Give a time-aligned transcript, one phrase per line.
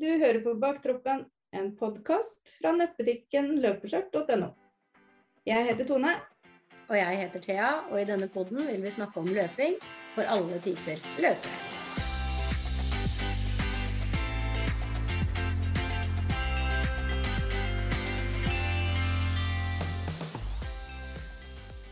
[0.00, 4.46] Du hører på Baktroppen, en podkast fra nettbutikken løpeskjørt.no.
[5.44, 6.14] Jeg heter Tone.
[6.88, 9.76] Og jeg heter Thea, og i denne podden vil vi snakke om løping
[10.14, 11.58] for alle typer løpere.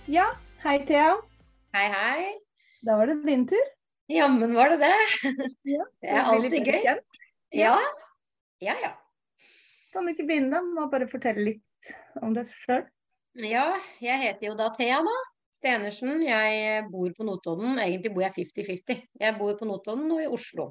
[0.09, 0.31] Ja,
[0.65, 1.13] hei Thea.
[1.77, 2.33] Hei, hei.
[2.81, 3.69] Da var det din tur.
[4.11, 4.97] Jammen var det det.
[5.69, 6.97] Ja, Det er alltid gøy.
[7.55, 7.77] Ja.
[8.61, 8.93] Ja, ja.
[9.93, 12.85] Kan du ikke begynne med å bare fortelle litt om deg sjøl?
[13.43, 13.73] Ja,
[14.03, 15.17] jeg heter jo da Thea, da.
[15.61, 16.23] Stenersen.
[16.25, 17.79] Jeg bor på Notodden.
[17.83, 19.03] Egentlig bor jeg 50-50.
[19.21, 20.71] Jeg bor på Notodden og i Oslo.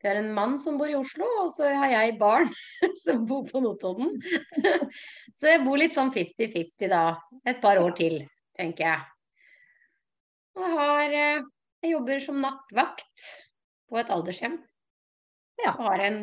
[0.00, 2.48] Vi har en mann som bor i Oslo, og så har jeg barn
[3.04, 4.14] som bor på Notodden.
[5.38, 7.04] Så jeg bor litt sånn 50-50 da.
[7.48, 8.22] Et par år til,
[8.56, 9.04] tenker jeg.
[10.56, 11.44] Og jeg har eh,
[11.80, 13.28] Jeg jobber som nattvakt
[13.88, 14.58] på et aldershjem.
[15.64, 15.74] Ja.
[15.76, 16.20] Og har en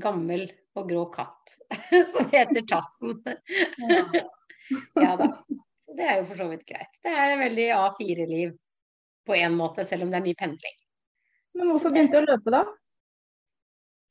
[0.00, 0.46] gammel
[0.78, 1.56] og grå katt
[2.14, 3.18] som heter Tassen.
[4.94, 5.26] Ja da.
[5.82, 6.92] Så det er jo for så vidt greit.
[7.02, 8.52] Det er veldig A4-liv
[9.26, 10.76] på en måte, selv om det er mye pendling.
[11.58, 12.60] Men hvorfor begynte du å løpe da?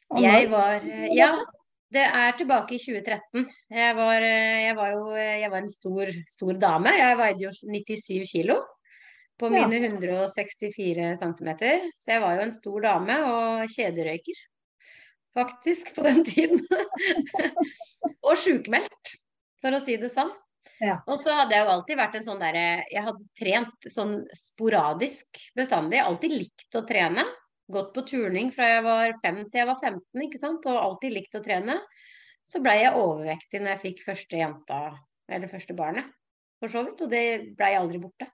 [0.09, 1.29] Om Jeg var eh, Ja,
[1.95, 3.45] det er tilbake i 2013.
[3.71, 6.93] Jeg var, eh, jeg var jo eh, jeg var en stor, stor dame.
[6.99, 8.59] Jeg veide jo 97 kilo
[9.39, 11.49] på mine 164 cm.
[11.97, 14.45] Så jeg var jo en stor dame og kjederøyker.
[15.37, 16.61] Faktisk, på den tiden.
[18.27, 19.15] og sjukmeldt,
[19.61, 20.31] for å si det sånn.
[20.79, 20.97] Ja.
[21.11, 25.41] Og så hadde jeg jo alltid vært en sånn derre Jeg hadde trent sånn sporadisk
[25.57, 25.99] bestandig.
[26.01, 27.25] Alltid likt å trene.
[27.69, 30.69] Gått på turning fra jeg var 5 til jeg var 15, ikke sant.
[30.71, 31.77] Og alltid likt å trene.
[32.47, 34.79] Så blei jeg overvektig når jeg fikk første jenta,
[35.29, 36.07] eller første barnet,
[36.57, 37.03] for så vidt.
[37.05, 37.25] Og det
[37.59, 38.31] blei aldri borte.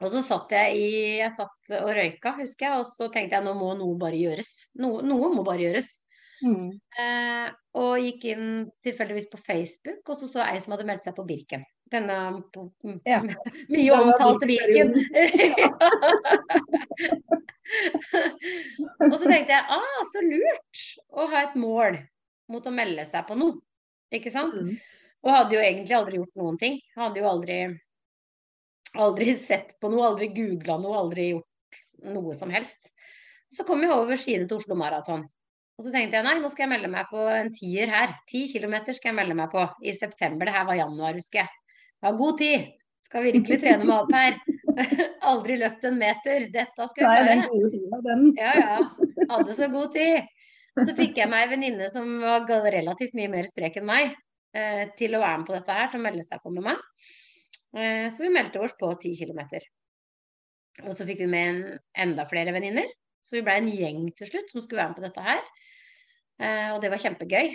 [0.00, 3.44] Og så satt jeg i Jeg satt og røyka, husker jeg, og så tenkte jeg
[3.46, 4.54] nå må noe bare gjøres.
[4.80, 5.98] Noe, noe må bare gjøres.
[6.40, 6.70] Mm.
[7.02, 8.46] Eh, og gikk inn
[8.84, 11.66] tilfeldigvis på Facebook, og så så ei som hadde meldt seg på Birken.
[11.90, 12.16] Denne
[12.54, 12.68] på,
[13.04, 13.20] Ja.
[13.74, 14.94] mye omtalte Birken.
[19.00, 20.80] Og så tenkte jeg ah, så lurt
[21.10, 21.98] å ha et mål
[22.50, 23.58] mot å melde seg på noe.
[24.14, 24.54] Ikke sant?
[24.54, 24.78] Mm.
[25.26, 26.78] Og hadde jo egentlig aldri gjort noen ting.
[26.98, 27.58] Hadde jo aldri,
[28.98, 31.82] aldri sett på noe, aldri googla noe, aldri gjort
[32.14, 32.92] noe som helst.
[33.50, 35.26] Så kom jeg over side til Oslo Maraton.
[35.80, 38.12] Og så tenkte jeg nei, nå skal jeg melde meg på en tier her.
[38.28, 40.46] Ti kilometer skal jeg melde meg på i september.
[40.46, 41.54] Det her var januar, husker jeg.
[41.96, 42.66] Jeg har god tid.
[43.08, 44.36] Skal virkelig trene meg opp her.
[45.30, 46.44] Aldri løpt en meter.
[46.52, 47.48] Dette skal jeg den klare.
[47.54, 48.28] gode tida, den.
[48.36, 49.24] Ja, ja.
[49.32, 50.28] Hadde så god tid.
[50.84, 54.12] Så fikk jeg meg en venninne som var relativt mye mer sprek enn meg,
[54.54, 56.84] eh, til å være med på dette her, til å melde seg på med meg.
[57.76, 59.42] Eh, så vi meldte oss på 10 km.
[60.86, 61.62] Og så fikk vi med en,
[62.06, 62.88] enda flere venninner.
[63.20, 65.42] Så vi blei en gjeng til slutt som skulle være med på dette her.
[66.40, 67.50] Eh, og det var kjempegøy.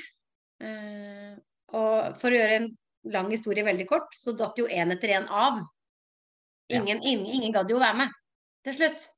[0.66, 1.32] Eh,
[1.76, 2.70] og for å gjøre en
[3.12, 5.60] lang historie veldig kort, så datt jo én etter én av.
[6.70, 6.80] Ja.
[6.80, 8.14] Ingen, ingen, ingen gadd jo være med
[8.66, 9.10] til slutt.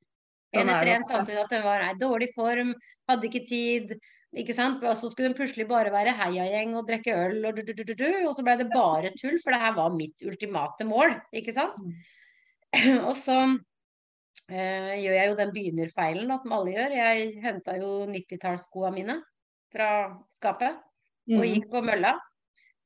[0.55, 2.71] Én er etter én fant ut at hun var i dårlig form,
[3.07, 3.93] hadde ikke tid.
[4.35, 4.81] Ikke sant?
[4.83, 8.07] Og så skulle den plutselig bare være heiagjeng og drikke øl, og, du, du, du,
[8.27, 11.15] og så ble det bare tull, for det her var mitt ultimate mål.
[11.33, 11.77] Ikke sant?
[13.07, 13.37] Og så
[14.51, 16.95] øh, gjør jeg jo den begynnerfeilen da, som alle gjør.
[16.99, 19.21] Jeg henta jo 90-tallsskoa mine
[19.73, 19.89] fra
[20.33, 20.75] skapet
[21.27, 21.43] og Mm.
[21.43, 22.13] gikk på mølla.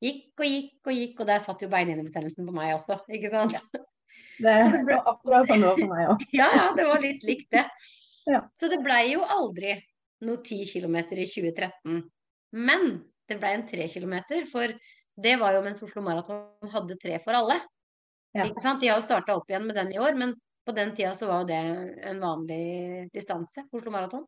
[0.01, 3.53] Gikk og gikk og gikk, og der satt jo beinhinnebetennelsen på meg også, ikke sant?
[4.41, 6.23] Det Så det ble- var akkurat sånn det var for meg òg.
[6.39, 7.65] Ja, ja, det var litt likt det.
[8.29, 8.39] Ja.
[8.57, 9.75] Så det blei jo aldri
[10.25, 12.01] noe 10 km i 2013.
[12.51, 12.87] Men
[13.29, 14.15] det ble en 3 km,
[14.51, 14.73] for
[15.21, 17.59] det var jo mens Oslo Maraton hadde tre for alle.
[18.35, 18.45] Ja.
[18.47, 18.81] Ikke sant?
[18.81, 21.27] De har jo starta opp igjen med den i år, men på den tida så
[21.27, 21.59] var jo det
[22.11, 24.23] en vanlig distanse for Oslo Maraton.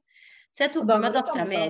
[0.53, 1.61] Så jeg tok med meg dattera mi?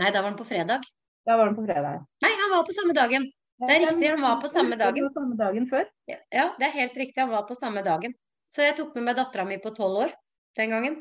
[0.00, 0.86] Nei, da var den på fredag.
[1.26, 2.02] Da var den på fredag.
[2.24, 3.28] Nei, han var på samme dagen.
[3.60, 5.10] Det er riktig, han var på samme dagen.
[5.12, 5.84] samme dagen før.
[6.08, 7.20] Ja, Ja, det er helt riktig.
[7.20, 8.14] Han var på samme dagen.
[8.48, 10.14] Så jeg tok med meg dattera mi på tolv år
[10.56, 10.96] den gangen.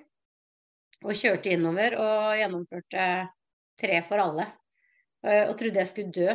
[1.06, 3.04] Og kjørte innover og gjennomførte
[3.80, 4.46] tre for alle.
[5.24, 6.30] Eh, Og trodde jeg skulle dø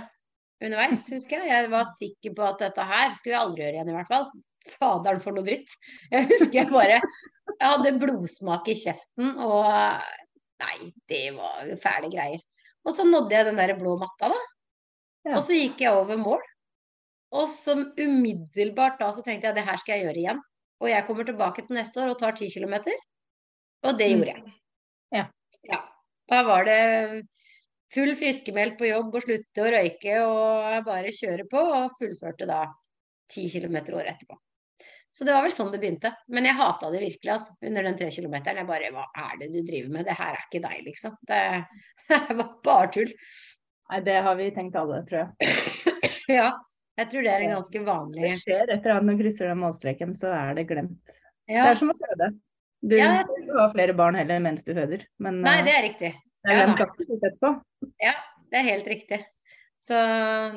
[0.64, 1.50] underveis, husker jeg.
[1.52, 4.26] Jeg var sikker på at dette her skulle jeg aldri gjøre igjen, i hvert fall.
[4.78, 5.68] Faderen for noe dritt.
[6.08, 9.66] Jeg husker jeg bare Jeg hadde blodsmak i kjeften og
[10.64, 12.40] Nei, det var jo fæle greier.
[12.86, 14.38] Og så nådde jeg den der blå matta, da.
[15.26, 15.34] Ja.
[15.36, 16.40] Og så gikk jeg over mål.
[17.34, 20.40] Og så umiddelbart da så tenkte jeg det her skal jeg gjøre igjen.
[20.80, 22.76] Og jeg kommer tilbake til neste år og tar 10 km.
[23.84, 24.18] Og det Mm.
[24.22, 24.54] gjorde jeg.
[25.12, 25.24] Ja.
[25.70, 25.80] ja.
[26.30, 27.24] Da var det
[27.94, 32.62] full friskemeldt på jobb og slutte å røyke og bare kjøre på, og fullførte da
[33.30, 34.38] ti km året etterpå.
[35.14, 36.10] Så det var vel sånn det begynte.
[36.34, 37.52] Men jeg hata det virkelig, altså.
[37.62, 38.56] Under den tre kilometeren.
[38.58, 40.06] Jeg bare Hva er det du driver med?
[40.08, 41.14] Det her er ikke deg, liksom.
[41.22, 41.42] Det,
[42.28, 43.12] det var bare tull.
[43.92, 45.52] Nei, det har vi tenkt alle, tror jeg.
[46.40, 46.48] ja.
[46.98, 50.12] Jeg tror det er en ganske vanlig Det skjer etter at man krysser den målstreken,
[50.18, 51.16] så er det glemt.
[51.50, 51.62] ja.
[51.66, 52.28] Det er som å føde.
[52.86, 53.22] Du Ja.
[53.22, 56.10] skal ikke ha flere barn heller mens du føder, men Nei, eh, det er riktig.
[56.44, 57.54] det er ja.
[58.02, 58.12] Ja,
[58.50, 59.24] det er helt riktig.
[59.80, 59.94] Så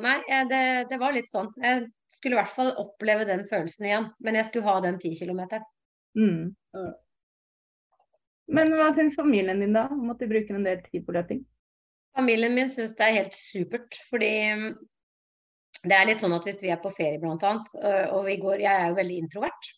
[0.02, 1.48] nei, jeg- det, det var litt sånn.
[1.62, 4.10] Jeg skulle i hvert fall oppleve den følelsen igjen.
[4.20, 5.64] Men jeg skulle ha den ti kilometeren.
[6.16, 6.54] Mm.
[8.48, 9.86] Men hva syns familien din da?
[9.92, 11.42] om at du bruker en del tid på løping?
[12.16, 14.70] Familien min syns det er helt supert, fordi mm,
[15.84, 17.68] det er litt sånn at hvis vi er på ferie blant annet,
[18.12, 19.68] og vi går Jeg er jo veldig introvert.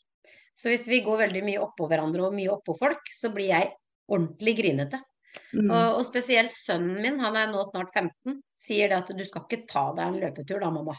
[0.60, 3.70] Så hvis vi går veldig mye oppå hverandre og mye oppå folk, så blir jeg
[4.10, 5.00] ordentlig grinete.
[5.54, 5.70] Mm.
[5.70, 9.46] Og, og spesielt sønnen min, han er nå snart 15, sier det at du skal
[9.46, 10.96] ikke ta deg en løpetur da, mamma.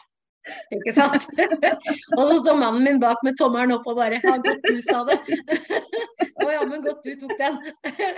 [0.74, 1.28] Ikke sant?
[2.18, 5.04] og så står mannen min bak med tommelen opp og bare Ja, godt du sa
[5.06, 5.20] det.
[6.42, 7.60] Å ja, men godt du tok den.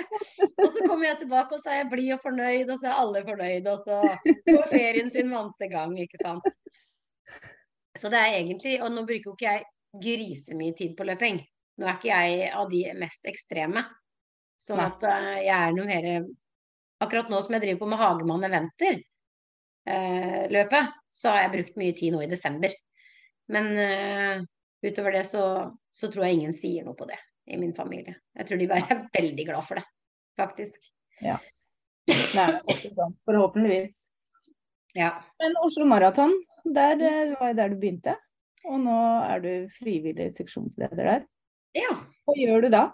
[0.62, 3.02] og så kommer jeg tilbake, og så er jeg blid og fornøyd, og så er
[3.02, 4.00] alle fornøyd, og så
[4.48, 6.48] går ferien sin vante gang, ikke sant.
[8.00, 9.66] Så det er egentlig Og nå bruker jo ikke jeg
[10.02, 11.40] grisemye tid på løping.
[11.78, 13.84] Nå er ikke jeg av de mest ekstreme.
[14.64, 16.10] Sånn at eh, jeg er noe mer
[17.02, 19.00] Akkurat nå som jeg driver på med Hagemann Eventer,
[19.90, 22.72] eh, løpet, så har jeg brukt mye tid nå i desember.
[23.52, 24.44] Men uh,
[24.86, 25.42] utover det så,
[25.92, 27.18] så tror jeg ingen sier noe på det
[27.50, 28.14] i min familie.
[28.38, 29.84] Jeg tror de bare er veldig glad for det,
[30.40, 30.88] faktisk.
[32.08, 33.98] Det er ofte sånn, forhåpentligvis.
[34.96, 35.10] Ja.
[35.42, 36.32] Men Oslo Maraton,
[36.64, 36.96] der
[37.34, 38.16] var jo der du begynte.
[38.64, 41.24] Og nå er du frivillig seksjonsleder der.
[41.76, 41.96] ja.
[42.24, 42.84] Hva gjør du da?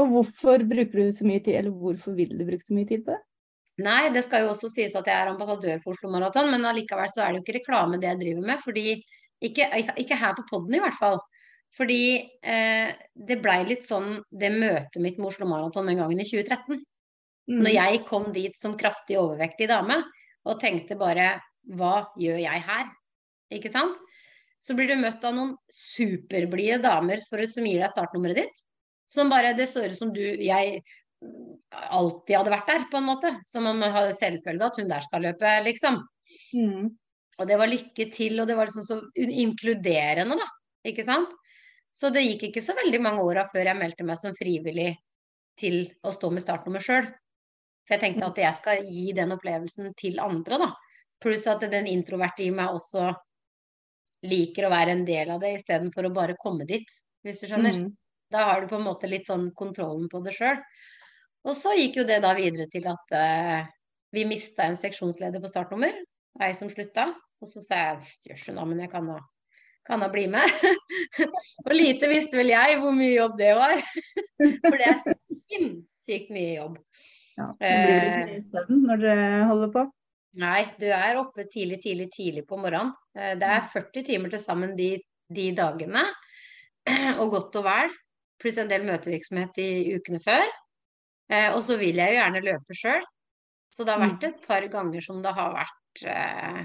[0.00, 3.04] Og hvorfor bruker du så mye tid, eller hvorfor vil du bruke så mye tid
[3.06, 3.22] på det?
[3.84, 7.10] Nei, det skal jo også sies at jeg er ambassadør for Oslo Maraton, men allikevel
[7.10, 8.60] så er det jo ikke reklame det jeg driver med.
[8.62, 8.86] fordi
[9.44, 9.66] Ikke,
[9.98, 11.18] ikke her på podden i hvert fall.
[11.74, 12.02] Fordi
[12.46, 16.78] eh, det blei litt sånn det møtet mitt med Oslo Maraton den gangen i 2013.
[17.50, 17.58] Mm.
[17.60, 19.98] Når jeg kom dit som kraftig overvektig dame
[20.46, 21.34] og tenkte bare
[21.74, 22.92] hva gjør jeg her?
[23.52, 23.98] Ikke sant?
[24.64, 28.62] Så blir du møtt av noen superblide damer for, som gir deg startnummeret ditt.
[29.10, 30.80] Som bare Det ser ut som du Jeg
[31.70, 33.32] alltid hadde vært der, på en måte.
[33.48, 36.00] Som om jeg hadde selvfølge at hun der skal løpe, liksom.
[36.56, 36.92] Mm.
[37.38, 40.48] Og det var lykke til, og det var liksom så inkluderende, da.
[40.86, 41.32] Ikke sant?
[41.94, 44.94] Så det gikk ikke så veldig mange åra før jeg meldte meg som frivillig
[45.60, 47.06] til å stå med startnummer sjøl.
[47.84, 50.70] For jeg tenkte at jeg skal gi den opplevelsen til andre, da.
[51.22, 53.12] Pluss at den introverte i meg også
[54.24, 56.88] liker å være en del av det, istedenfor å bare komme dit,
[57.24, 57.78] hvis du skjønner.
[57.84, 57.92] Mm.
[58.32, 60.58] Da har du på en måte litt sånn kontrollen på det sjøl.
[61.44, 63.66] Og så gikk jo det da videre til at uh,
[64.14, 65.96] vi mista en seksjonsleder på startnummer,
[66.40, 67.10] ei som slutta.
[67.42, 69.18] Og så sa jeg jøss, men jeg kan da,
[69.84, 70.48] kan da bli med.
[71.66, 73.82] og lite visste vel jeg hvor mye jobb det var.
[74.64, 75.02] For det er
[75.52, 76.78] sinnssykt mye jobb.
[77.34, 77.50] Ja.
[77.58, 78.24] Det blir litt Eh.
[78.30, 79.84] mye søvn når dere holder på.
[80.40, 82.92] Nei, du er oppe tidlig, tidlig, tidlig på morgenen.
[83.16, 84.96] Eh, Det er 40 timer til sammen de,
[85.30, 86.02] de dagene,
[87.20, 87.92] og godt og vel.
[88.42, 90.42] Pluss en del møtevirksomhet i ukene før.
[91.30, 93.04] Eh, og så vil jeg jo gjerne løpe sjøl.
[93.74, 96.60] Så det har vært et par ganger som det har vært eh,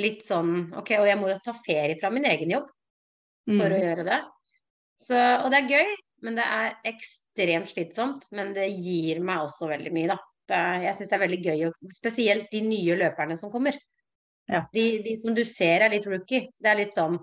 [0.00, 2.68] litt sånn OK, og jeg må jo ta ferie fra min egen jobb
[3.48, 3.82] for å Mm.
[3.84, 4.20] gjøre det.
[5.04, 5.90] Så, og det er gøy,
[6.24, 8.28] men det er ekstremt slitsomt.
[8.32, 10.16] Men det gir meg også veldig mye, da.
[10.52, 13.78] Jeg syns det er veldig gøy, spesielt de nye løperne som kommer.
[14.50, 14.66] Ja.
[14.74, 16.50] De, de som du ser er litt rookie.
[16.60, 17.16] Det er litt sånn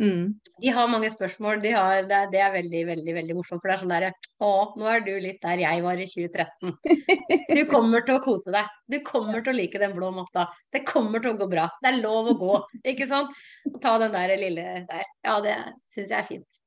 [0.00, 0.40] Mm.
[0.62, 1.60] De har mange spørsmål.
[1.60, 3.60] De har, det, er, det er veldig, veldig veldig morsomt.
[3.60, 6.76] For det er sånn derre Å, nå er du litt der jeg var i 2013.
[7.58, 8.68] Du kommer til å kose deg.
[8.88, 10.46] Du kommer til å like den blå matta.
[10.72, 11.66] Det kommer til å gå bra.
[11.82, 12.56] Det er lov å gå,
[12.92, 13.34] ikke sant?
[13.68, 15.04] Og ta den der lille der.
[15.26, 15.56] Ja, det
[15.92, 16.60] syns jeg er fint.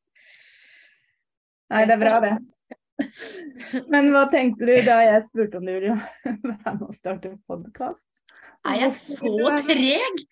[1.74, 2.34] Nei, det er bra, det.
[3.94, 8.24] Men hva tenkte du da jeg spurte om du ville være med og starte podkast?
[8.70, 9.34] Er jeg så
[9.66, 10.24] treg?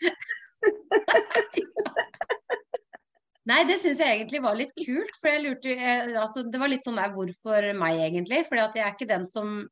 [3.49, 5.15] Nei, det syns jeg egentlig var litt kult.
[5.19, 8.43] For jeg lurte eh, altså, Det var litt sånn der hvorfor meg, egentlig.
[8.47, 9.63] For jeg er ikke den som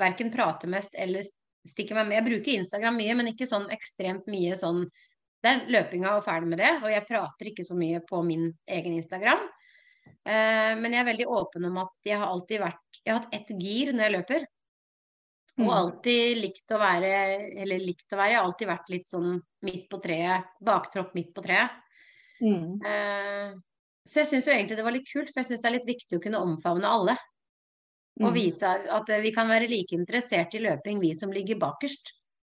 [0.00, 1.24] verken prater mest eller
[1.66, 2.18] stikker meg med.
[2.20, 4.84] Jeg bruker Instagram mye, men ikke sånn ekstremt mye sånn
[5.40, 6.74] Det er løpinga og ferdig med det.
[6.82, 9.48] Og jeg prater ikke så mye på min egen Instagram.
[10.26, 13.34] Eh, men jeg er veldig åpen om at jeg har alltid vært Jeg har hatt
[13.34, 14.42] ett gir når jeg løper.
[15.60, 15.76] Og Mm.
[15.76, 17.08] alltid likt å være
[17.60, 20.44] Eller likt å være, jeg har alltid vært litt sånn midt på treet.
[20.62, 21.70] Baktropp midt på treet.
[22.42, 22.80] Mm.
[22.84, 23.54] Eh,
[24.06, 25.86] så jeg syns jo egentlig det var litt kult, for jeg syns det er litt
[25.88, 27.16] viktig å kunne omfavne alle.
[28.20, 28.34] Og Mm.
[28.34, 32.12] vise at eh, vi kan være like interessert i løping, vi som ligger bakerst,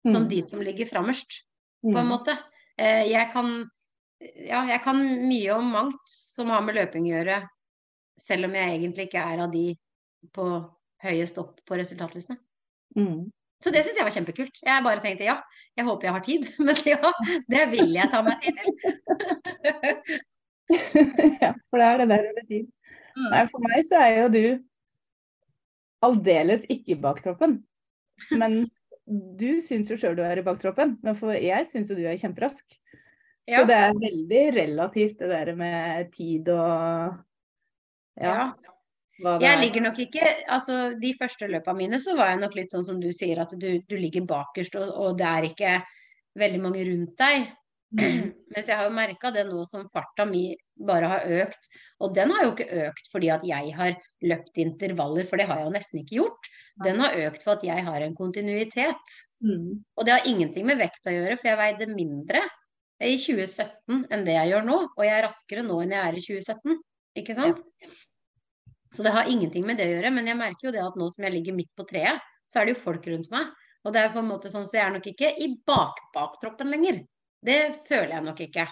[0.07, 0.29] som Mm.
[0.29, 1.45] de som ligger framerst,
[1.85, 2.09] på en Mm.
[2.09, 2.39] måte.
[2.79, 3.69] Jeg kan
[4.21, 7.41] Ja, jeg kan mye om mangt som har med løping å gjøre,
[8.21, 9.65] selv om jeg egentlig ikke er av de
[10.35, 10.47] på
[11.05, 12.39] høyest opp på resultatlistene.
[12.97, 13.27] Mm.
[13.65, 14.61] Så det syns jeg var kjempekult.
[14.65, 15.39] Jeg bare tenkte ja,
[15.77, 16.47] jeg håper jeg har tid.
[16.67, 17.13] Men ja,
[17.51, 18.71] det vil jeg ta meg tid til.
[21.45, 22.71] ja, for det er det der over tid.
[23.15, 23.29] Mm.
[23.31, 24.45] Nei, for meg så er jo du
[26.05, 27.59] aldeles ikke i baktroppen.
[28.37, 28.65] Men
[29.07, 32.21] du syns jo sjøl du er i baktroppen, men for jeg syns jo du er
[32.21, 32.77] kjemperask.
[33.45, 33.61] Ja.
[33.61, 37.19] Så det er veldig relativt det der med tid og
[38.17, 38.53] ja, Ja.
[39.23, 39.61] Jeg er.
[39.63, 42.97] ligger nok ikke Altså, de første løpa mine så var jeg nok litt sånn som
[43.01, 45.75] du sier, at du, du ligger bakerst, og, og det er ikke
[46.41, 47.45] veldig mange rundt deg.
[47.95, 48.33] Mm.
[48.55, 51.71] Mens jeg har jo merka det nå som farta mi bare har økt.
[52.03, 53.95] Og den har jo ikke økt fordi at jeg har
[54.27, 56.51] løpt intervaller, for det har jeg jo nesten ikke gjort.
[56.83, 59.17] Den har økt for at jeg har en kontinuitet.
[59.47, 59.71] Mm.
[59.95, 62.43] Og det har ingenting med vekt å gjøre, for jeg veide mindre
[63.05, 64.81] i 2017 enn det jeg gjør nå.
[64.97, 66.79] Og jeg er raskere nå enn jeg er i 2017,
[67.21, 67.63] ikke sant?
[68.95, 70.13] Så det har ingenting med det å gjøre.
[70.15, 72.69] Men jeg merker jo det at nå som jeg ligger midt på treet, så er
[72.69, 73.51] det jo folk rundt meg.
[73.85, 77.03] Og det er på en måte sånn så jeg er nok ikke i bak-baktroppen lenger.
[77.45, 77.59] Det
[77.89, 78.69] føler jeg nok ikke.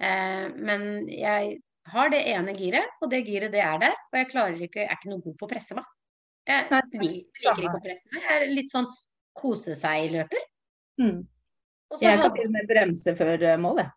[0.00, 1.58] Eh, men jeg
[1.90, 3.98] har det ene giret, og det giret det er der.
[4.12, 5.90] Og jeg klarer ikke, jeg er ikke noe god på å presse meg.
[6.48, 8.24] Jeg liker ikke å presse meg.
[8.24, 8.88] Jeg er litt sånn
[9.36, 10.46] kose seg-løper.
[11.00, 11.20] Mm.
[11.98, 13.96] Jeg kan til og med bremse før eh, mål, jeg.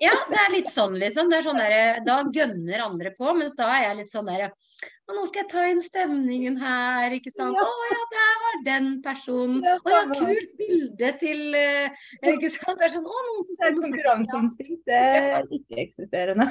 [0.00, 1.28] Ja, det er litt sånn, liksom.
[1.28, 5.12] Det sånn der, da gønner andre på, mens da er jeg litt sånn der Å,
[5.12, 7.58] nå skal jeg ta inn stemningen her, ikke sant.
[7.58, 7.66] Ja.
[7.68, 9.58] Å ja, der var den personen.
[9.66, 12.80] Ja, Å ja, kult bilde til eh, Ikke sant.
[12.80, 16.48] Det er sånn Å, noen som med konkurranseinstinkt, det er ikke-eksisterende.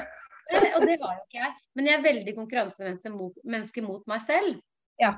[0.76, 1.52] Og det var jo ikke jeg.
[1.74, 4.62] Men jeg er veldig konkurransemenneske mot, mot meg selv.
[5.00, 5.16] Ja.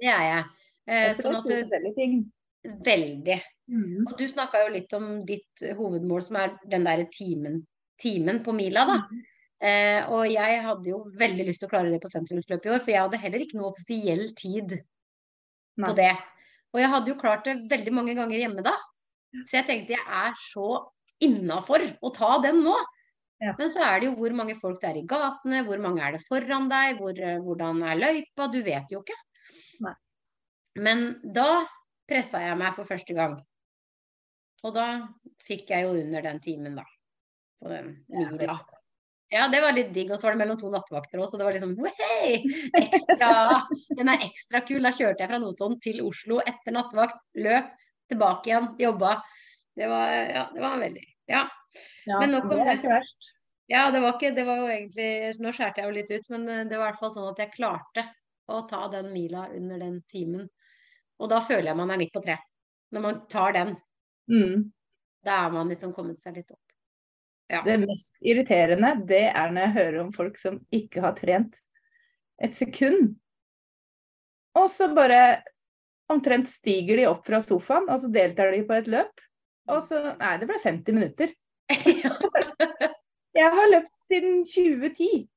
[0.00, 0.50] Det er jeg.
[0.88, 2.22] Eh, sånn det at ting.
[2.64, 3.38] Veldig.
[3.70, 4.06] Mm.
[4.06, 7.60] Og du snakka jo litt om ditt hovedmål, som er den derre timen,
[8.00, 8.98] timen på mila, da.
[9.58, 12.82] Eh, og jeg hadde jo veldig lyst til å klare det på sentrumsløpet i år,
[12.82, 15.88] for jeg hadde heller ikke noe offisiell tid Nei.
[15.88, 16.12] på det.
[16.74, 18.76] Og jeg hadde jo klart det veldig mange ganger hjemme da.
[19.48, 20.68] Så jeg tenkte jeg er så
[21.24, 22.76] innafor å ta den nå.
[23.42, 23.54] Ja.
[23.58, 26.16] Men så er det jo hvor mange folk det er i gatene, hvor mange er
[26.16, 29.18] det foran deg, hvor, eh, hvordan er løypa, du vet jo ikke.
[29.86, 29.94] Nei.
[30.78, 31.66] Men da
[32.08, 33.36] pressa jeg meg for første gang.
[34.66, 34.88] Og da
[35.46, 36.84] fikk jeg jo under den timen, da.
[37.62, 38.58] På den mila.
[39.30, 40.10] Ja, det var litt digg.
[40.10, 42.38] Og så var det mellom to nattevakter òg, så det var liksom wahey!
[42.80, 43.30] Ekstra,
[43.98, 44.80] den er ekstra kul.
[44.84, 47.20] Da kjørte jeg fra Notodden til Oslo etter nattevakt.
[47.38, 47.74] Løp
[48.08, 49.18] tilbake igjen, jobba.
[49.78, 51.44] Det var, ja, det var veldig Ja.
[52.08, 52.78] Ja, Men nok om det det.
[52.78, 53.34] ikke verst.
[53.68, 56.46] Ja, det var ikke Det var jo egentlig Nå skjærte jeg jo litt ut, men
[56.48, 58.04] eh, det var i hvert fall sånn at jeg klarte
[58.48, 60.48] å ta den mila under den timen.
[61.18, 62.38] Og da føler jeg man er midt på tre.
[62.94, 63.76] Når man tar den,
[64.28, 64.72] Mm.
[65.24, 66.60] da er man liksom kommet seg litt opp.
[67.50, 67.62] Ja.
[67.64, 71.56] Det mest irriterende, det er når jeg hører om folk som ikke har trent
[72.44, 73.14] et sekund.
[74.54, 75.42] Og så bare
[76.12, 79.24] omtrent stiger de opp fra sofaen, og så deltar de på et løp.
[79.68, 81.32] Og så Nei, det ble 50 minutter.
[83.38, 85.28] Jeg har løpt siden 2010.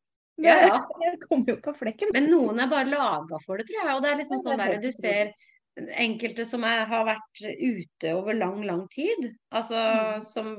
[0.42, 0.78] Men Ja, ja.
[1.04, 2.10] jeg kommer jo på flekken.
[2.16, 3.96] Men noen er bare laga for det, tror jeg.
[3.96, 5.34] Og det er liksom sånn der du ser
[5.78, 9.32] enkelte som er, har vært ute over lang, lang tid.
[9.54, 9.75] Altså
[10.18, 10.22] Mm.
[10.24, 10.50] som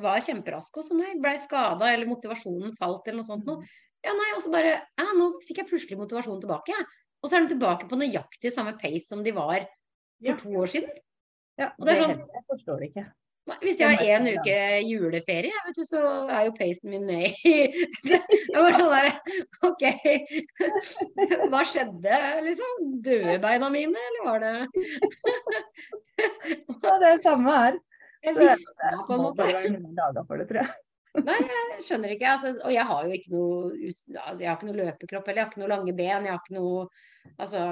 [0.00, 3.64] var kjemperaske, og sånn, blei skada, eller motivasjonen falt, eller noe sånt noe.
[4.04, 6.86] Ja, nei, og så bare Ja, nå fikk jeg plutselig motivasjonen tilbake, jeg.
[7.22, 9.68] Og så er de tilbake på nøyaktig samme pace som de var for
[10.20, 10.36] Ja.
[10.36, 10.90] to år siden.
[11.58, 13.12] Ja, Og det er sånn- jeg forstår det ikke.
[13.60, 14.56] Hvis jeg har Det én uke
[14.86, 17.50] juleferie, vet du, så er jo pacen min ned i
[19.68, 19.84] OK,
[21.50, 22.16] hva skjedde,
[22.46, 22.72] liksom?
[23.02, 24.54] Døde beina mine, eller var det
[26.84, 27.74] Ja, det er samme her.
[28.20, 29.40] Jeg visste visste på en måte.
[29.40, 30.70] bare være noen dager for det, tror jeg.
[31.26, 32.34] Nei, jeg skjønner ikke.
[32.34, 35.46] Altså, og jeg har jo ikke noe altså, Jeg har ikke noe løpekropp, eller jeg
[35.46, 36.28] har ikke noe lange ben.
[36.28, 36.84] Jeg har ikke noe
[37.36, 37.64] Altså,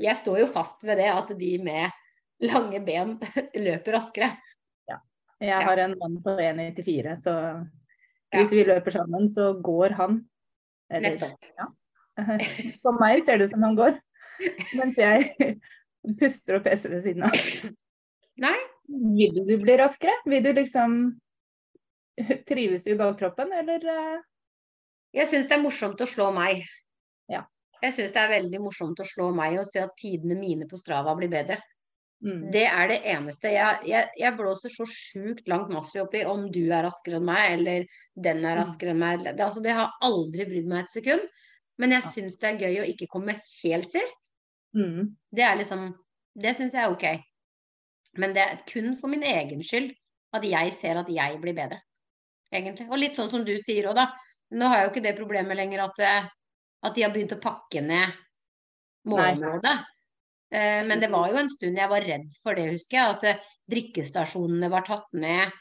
[0.00, 1.98] jeg står jo fast ved det at de med
[2.46, 3.18] lange ben
[3.66, 4.32] løper raskere.
[5.40, 7.34] Jeg har en mann på 1,94, så
[8.30, 8.38] Ja.
[8.42, 10.20] hvis vi løper sammen, så går han.
[10.90, 11.44] Eller, Nettopp.
[12.82, 13.96] For meg ser det ut som han går,
[14.76, 15.56] mens jeg
[16.20, 17.32] puster og peser ved siden av.
[18.40, 18.56] Nei,
[18.90, 20.12] Vil du bli raskere?
[20.26, 20.94] Vil du liksom
[22.48, 23.84] Trives du i baktroppen, eller?
[23.86, 24.20] eh?
[25.16, 26.62] Jeg syns det er morsomt å slå meg.
[27.30, 27.44] Ja.
[27.82, 30.78] Jeg syns det er veldig morsomt å slå meg og se at tidene mine på
[30.78, 31.56] Strava blir bedre.
[32.22, 32.50] Mm.
[32.52, 33.48] Det er det eneste.
[33.54, 37.52] Jeg, jeg, jeg blåser så sjukt langt masse oppi om du er raskere enn meg,
[37.54, 38.60] eller den er Mm.
[38.60, 39.22] raskere enn meg.
[39.24, 41.24] Det, altså, det har aldri brydd meg et sekund.
[41.80, 44.32] Men jeg syns det er gøy å ikke komme helt sist.
[44.76, 45.16] Mm.
[45.32, 45.94] Det er liksom
[46.38, 47.06] Det syns jeg er ok.
[48.20, 49.90] Men det er kun for min egen skyld
[50.32, 51.80] at jeg ser at jeg blir bedre.
[52.52, 52.86] egentlig.
[52.90, 54.08] Og litt sånn som du sier òg, da.
[54.52, 56.28] Nå har jeg jo ikke det problemet lenger at, eh,
[56.82, 58.12] at de har begynt å pakke ned
[59.06, 59.76] målområdet.
[60.50, 63.16] Eh, men det var jo en stund jeg var redd for det, husker jeg.
[63.16, 65.52] At eh, drikkestasjonene var tatt ned.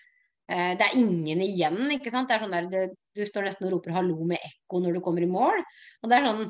[0.49, 2.29] Eh, det er ingen igjen, ikke sant.
[2.29, 2.83] Det er sånn der, det,
[3.15, 5.61] du står nesten og roper 'hallo' med ekko når du kommer i mål.
[6.03, 6.49] Og det er sånn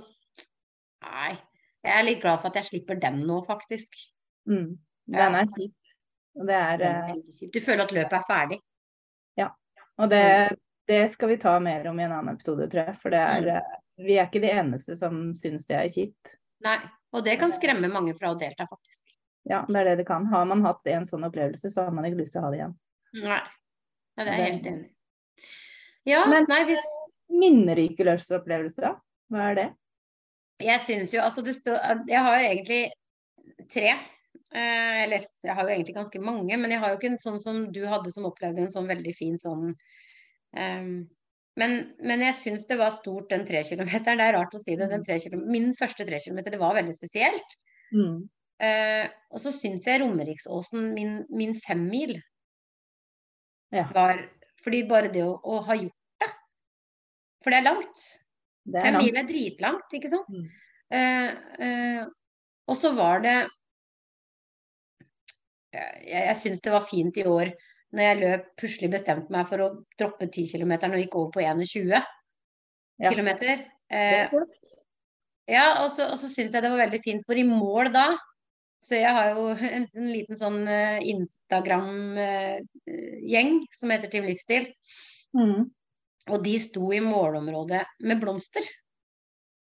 [1.00, 1.32] Nei.
[1.80, 3.94] Jeg er litt glad for at jeg slipper den nå, faktisk.
[4.52, 4.74] Mm.
[5.08, 5.76] Den er kjip.
[6.36, 7.14] Det er, er.
[7.54, 8.58] Du føler at løpet er ferdig.
[9.40, 9.48] Ja.
[9.98, 10.58] og det,
[10.92, 12.98] det skal vi ta mer om i en annen episode, tror jeg.
[13.02, 14.06] For det er, Mm.
[14.06, 16.36] vi er ikke de eneste som syns det er kjipt.
[16.68, 16.78] Nei.
[17.16, 19.06] Og det kan skremme mange fra å delta, faktisk.
[19.50, 20.28] Ja, det er det det kan.
[20.30, 22.60] Har man hatt en sånn opplevelse, så har man ikke lyst til å ha det
[22.62, 22.76] igjen.
[23.24, 23.42] Nei.
[24.20, 24.94] Ja, det er jeg helt enig i.
[26.10, 26.86] Ja, Men- nei, hvis
[27.30, 28.96] Minnerike lørdagsopplevelser, da?
[29.30, 29.68] Hva er det?
[30.60, 32.92] Jeg syns jo Altså, det står Jeg har egentlig
[33.70, 33.92] tre.
[34.52, 37.40] Eh, eller jeg har jo egentlig ganske mange, men jeg har jo ikke en sånn
[37.40, 39.76] som du hadde som opplevde en sånn veldig fin sånn
[40.58, 41.08] ehm,
[41.58, 44.20] men, men jeg syns det var stort den tre kilometeren.
[44.22, 44.90] Det er rart å si det.
[44.92, 45.18] Den tre
[45.50, 47.56] min første tre kilometer, det var veldig spesielt.
[47.96, 48.28] Mm.
[48.60, 52.20] Uh, og så syns jeg Romeriksåsen, min, min femmil,
[53.72, 53.86] Ja.
[53.94, 54.18] var
[54.64, 56.28] Fordi bare det å, å ha gjort det
[57.44, 58.02] For det er langt.
[58.66, 60.34] Det er Fem mil er dritlangt, ikke sant?
[60.34, 60.48] Mm.
[60.90, 62.04] Uh, uh,
[62.70, 63.36] og så var det
[65.72, 67.54] Jeg, jeg syns det var fint i år
[67.96, 71.42] når jeg løp plutselig bestemte meg for å droppe 10 km og gikk over på
[71.42, 72.06] 21
[73.00, 73.10] Ja.
[73.16, 73.30] km.
[73.90, 74.30] Eh,
[75.50, 78.08] ja, og så, og så syns jeg det var veldig fint, for i mål da
[78.80, 79.42] Så jeg har jo
[79.76, 84.66] en, en liten sånn eh, Instagram-gjeng som heter Team Livsstil.
[85.36, 85.62] Mm.
[86.30, 88.64] Og de sto i målområdet med blomster.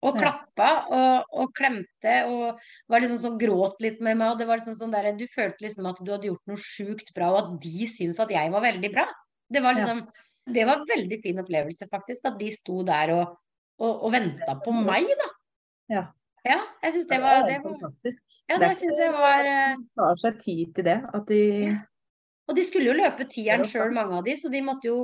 [0.06, 2.60] Og klappa og, og klemte og
[2.92, 4.34] var liksom sånn gråt litt med meg.
[4.34, 7.10] Og det var liksom sånn der, du følte liksom at du hadde gjort noe sjukt
[7.16, 9.08] bra, og at de syntes at jeg var veldig bra.
[9.50, 9.82] Det var Ja.
[9.86, 10.06] liksom
[10.46, 12.22] Det var en veldig fin opplevelse, faktisk.
[12.30, 13.32] At de sto der og,
[13.82, 15.30] og, og venta på meg, da.
[15.90, 16.04] Ja.
[16.46, 18.22] Ja, jeg syns det var, det var fantastisk.
[18.48, 21.00] Ja, Det det syns jeg var eh, tar seg tid til det.
[21.18, 21.42] At de
[22.48, 25.00] Og de skulle jo løpe tieren sjøl, mange av de, så de måtte jo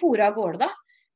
[0.00, 0.72] fòre av gårde, da.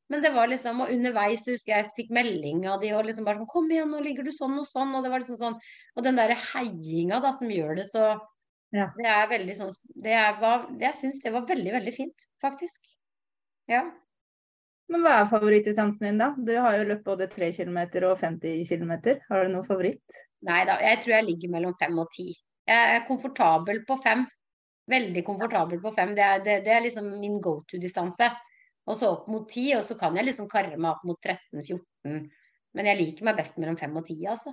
[0.08, 3.04] Men det var liksom, og underveis så husker jeg jeg fikk melding av de, og
[3.04, 5.36] liksom bare sånn 'Kom igjen, nå ligger du sånn og sånn', og det var liksom
[5.36, 5.58] sånn
[5.96, 8.18] Og den derre heiinga, da, som gjør det så
[8.72, 8.90] Ja.
[8.96, 12.80] Det er veldig sånn Det er, var, Jeg syns det var veldig, veldig fint, faktisk.
[13.68, 13.90] Ja.
[14.88, 16.34] Men hva er favorittdistansen din, da?
[16.36, 19.20] Du har jo løpt både 3 km og 50 km.
[19.28, 20.04] Har du noe favoritt?
[20.48, 22.32] Nei da, jeg tror jeg ligger mellom 5 og 10.
[22.68, 24.24] Jeg er komfortabel på 5.
[24.88, 26.14] Veldig komfortabel på 5.
[26.16, 28.30] Det er, det, det er liksom min go to-distanse.
[28.88, 32.26] Og så opp mot 10, og så kan jeg liksom karre meg opp mot 13-14.
[32.78, 34.52] Men jeg liker meg best mellom 5 og 10, altså.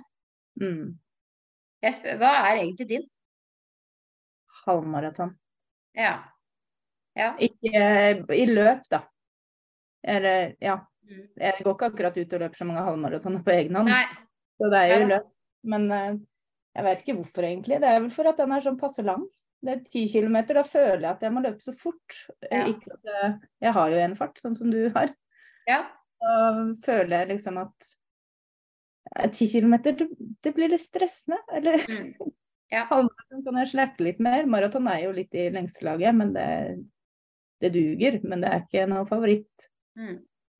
[0.60, 0.96] Mm.
[1.96, 3.04] Spør, hva er egentlig din?
[4.64, 5.32] Halvmaraton.
[5.96, 6.16] Ja.
[7.16, 7.30] Ja.
[7.40, 9.04] Ikke eh, i løp, da.
[10.04, 10.80] Eller, ja.
[11.06, 11.24] Mm.
[11.38, 13.92] Jeg går ikke akkurat ut og løper så mange halvmaratoner på egen hånd.
[13.92, 14.04] Nei.
[14.56, 15.30] Så det er jo løp.
[15.72, 16.18] Men eh,
[16.76, 17.80] jeg vet ikke hvorfor egentlig.
[17.82, 19.24] Det er vel for at den er sånn passe lang.
[19.66, 22.16] Det er ti kilometer, da føler jeg at jeg må løpe så fort.
[22.46, 22.64] Eh, Ja.
[22.70, 23.30] Ikke at jeg,
[23.66, 25.12] jeg har jo en fart, sånn som du har.
[25.66, 25.80] Ja.
[26.22, 26.34] Da
[26.86, 27.88] føler jeg liksom at
[29.16, 31.42] eh, ti kilometer, det, blir litt stressende.
[31.52, 32.14] Eller Mm.
[32.72, 32.80] Ja.
[32.90, 34.46] halvmaraton kan jeg slakke litt mer.
[34.50, 36.46] Maraton er jo litt i lengselaget, men det,
[37.62, 38.16] det duger.
[38.26, 39.68] Men det er ikke noe favoritt.
[39.94, 40.16] Mm.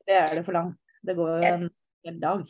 [0.07, 0.79] Det er det for langt.
[1.03, 1.65] Det går jo en
[2.07, 2.45] hel dag.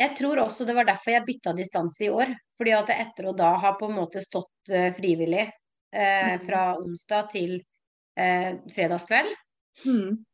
[0.00, 2.32] Jeg tror også det var derfor jeg bytta distanse i år.
[2.56, 5.44] Fordi at etter å da ha på en måte stått eh, frivillig
[5.92, 6.46] eh, Mhm.
[6.46, 7.58] fra onsdag til
[8.16, 9.34] eh, fredagskveld,
[9.84, 10.24] Mm.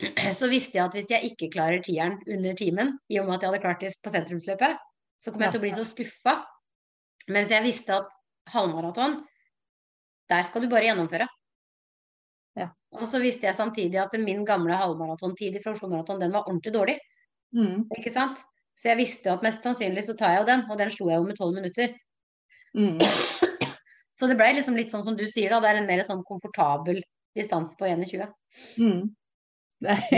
[0.38, 3.42] så visste jeg at hvis jeg ikke klarer tieren under timen, i og med at
[3.42, 4.76] jeg hadde klart det på sentrumsløpet,
[5.18, 6.34] så kom jeg til å bli så skuffa.
[7.28, 8.10] Mens jeg visste at
[8.52, 9.22] halvmaraton,
[10.28, 11.28] der skal du bare gjennomføre.
[12.56, 12.68] Ja.
[12.92, 16.98] Og så visste jeg samtidig at min gamle halvmaratontid i Oslo den var ordentlig dårlig.
[17.54, 17.88] Mm.
[17.96, 18.38] Ikke sant?
[18.76, 21.16] Så jeg visste at mest sannsynlig så tar jeg jo den, og den slo jeg
[21.16, 21.94] jo med tolv minutter.
[22.74, 22.98] Mm.
[24.18, 25.60] Så det ble liksom litt sånn som du sier, da.
[25.62, 27.02] Det er en mer sånn komfortabel
[27.34, 28.28] distanse på 21.
[28.78, 29.08] Mm.
[29.84, 30.04] Det er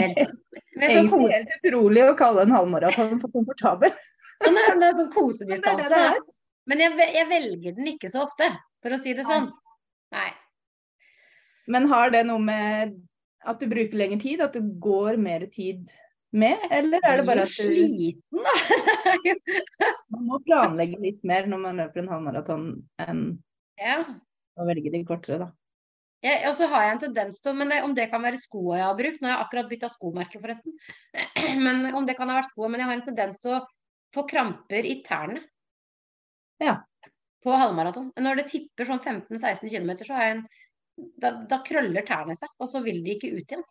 [0.76, 3.94] Det er liksom- egentlig helt utrolig å kalle en halvmaraton for komfortabel.
[4.44, 5.88] det er, det er sånn kosedistanse.
[5.88, 6.34] det er det.
[6.66, 8.50] Men jeg, jeg velger den ikke så ofte,
[8.82, 9.48] for å si det sånn.
[10.14, 10.30] Nei.
[11.70, 12.96] Men har det noe med
[13.46, 15.88] at du bruker lengre tid, at det går mer tid
[16.36, 16.60] med?
[16.74, 17.62] Eller er det bare at du...
[17.62, 19.34] du, blir sliten, da.
[20.14, 22.66] man må planlegge litt mer når man løper en halvmaraton
[23.06, 23.22] enn
[23.80, 24.00] ja.
[24.56, 25.50] Og velge de kortere, da?
[26.24, 28.78] Ja, og så har jeg en tendens til, men det, om det kan være skoa
[28.78, 30.74] jeg har brukt Nå har jeg akkurat bytta skomerke, forresten.
[31.66, 33.60] Men om det kan ha vært skoa, men jeg har en tendens til å
[34.14, 35.42] få kramper i tærne.
[36.62, 36.78] Ja.
[37.44, 38.08] På halvmaraton.
[38.18, 40.42] Når det tipper sånn 15-16 km, så har jeg en
[40.96, 43.64] da, da krøller tærne seg, og så vil de ikke ut igjen.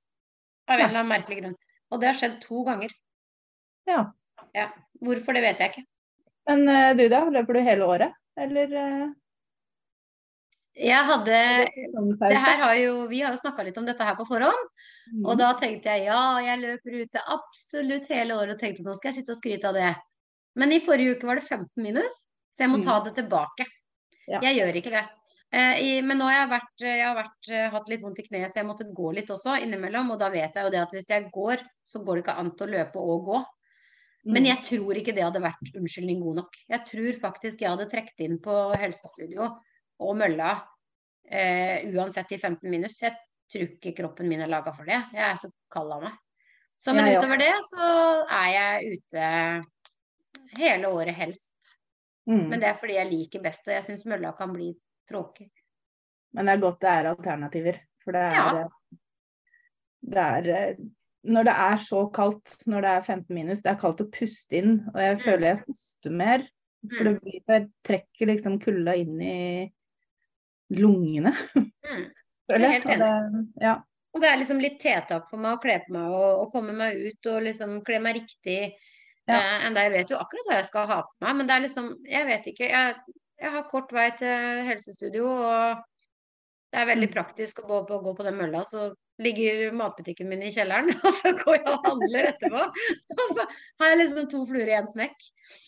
[0.70, 1.58] Av en eller annen merkelig grunn.
[1.94, 2.94] Og det har skjedd to ganger.
[3.90, 4.00] Ja.
[4.56, 4.70] Ja.
[5.02, 5.86] Hvorfor, det vet jeg ikke.
[6.50, 8.18] Men eh, du da, løper du hele året?
[8.40, 9.06] Eller eh,
[10.76, 11.88] Jeg hadde det
[12.20, 14.72] det her har jo, Vi har jo snakka litt om dette her på forhånd.
[15.14, 15.24] Mm.
[15.24, 19.14] Og da tenkte jeg ja, jeg løper ute absolutt hele året og tenkte nå skal
[19.14, 19.94] jeg sitte og skryte av det.
[20.60, 22.24] Men i forrige uke var det 15 minus,
[22.56, 23.68] så jeg må ta det tilbake.
[24.28, 24.40] Ja.
[24.44, 25.04] Jeg gjør ikke det.
[25.56, 28.26] Eh, i, men nå har jeg, vært, jeg har vært, eh, hatt litt vondt i
[28.28, 30.10] kneet, så jeg måtte gå litt også innimellom.
[30.16, 32.52] Og da vet jeg jo det at hvis jeg går, så går det ikke an
[32.58, 33.44] til å løpe og gå.
[34.26, 34.50] Men Mm.
[34.50, 36.56] jeg tror ikke det hadde vært unnskyldning god nok.
[36.68, 39.52] Jeg tror faktisk jeg hadde trukket inn på helsestudio
[40.00, 40.50] og mølla
[41.30, 43.00] eh, uansett i 15 minus.
[43.02, 43.16] Jeg
[43.52, 45.00] tror ikke kroppen min er laga for det.
[45.14, 46.16] Jeg er så kald av meg.
[46.82, 47.20] Så, men Ja, ja.
[47.22, 47.90] utover det så
[48.30, 49.30] er jeg ute
[50.60, 51.54] hele året helst.
[52.28, 52.48] Mm.
[52.50, 54.72] Men det er fordi jeg liker best, og jeg syns mølla kan bli
[55.10, 55.48] tråkig.
[56.36, 57.80] Men det er godt det er alternativer.
[58.04, 58.68] For det er, Ja.
[60.16, 60.76] det er eh,
[61.26, 64.54] Når det er så kaldt, når det er 15 minus, det er kaldt å puste
[64.60, 66.44] inn, og jeg føler jeg puster mer.
[66.86, 67.08] For Mm.
[67.08, 69.74] det blir, jeg trekker liksom kulda inn i
[70.74, 71.34] lungene.
[71.56, 72.06] Mm.
[72.50, 73.76] føler er helt Og det- Ja.
[74.16, 76.72] Og det er liksom litt tiltak for meg å kle på meg og, og komme
[76.72, 78.72] meg ut og liksom kle meg riktig.
[79.28, 79.40] Ja.
[79.42, 81.64] Eh, enda jeg vet jo akkurat hva jeg skal ha på meg, men det er
[81.66, 82.70] liksom Jeg vet ikke.
[82.70, 82.96] Jeg,
[83.42, 85.82] jeg har kort vei til helsestudio, og
[86.72, 87.14] det er veldig Mm.
[87.18, 88.62] praktisk å gå på, gå på den mølla.
[88.64, 92.64] Så ligger matbutikken min i kjelleren, og så går jeg og handler etterpå.
[93.20, 93.46] Og så
[93.82, 95.16] har jeg liksom to fluer i én smekk.